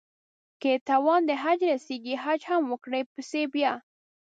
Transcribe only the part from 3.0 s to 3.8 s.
پسې بيا